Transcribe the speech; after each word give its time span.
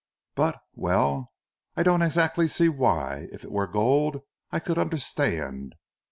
"But 0.33 0.59
well 0.73 1.31
I 1.77 1.83
don't 1.83 2.01
exactly 2.01 2.47
see 2.47 2.69
why! 2.69 3.27
If 3.31 3.43
it 3.43 3.51
were 3.51 3.67
gold, 3.67 4.21
I 4.51 4.57
could 4.59 4.79
understand. 4.79 5.75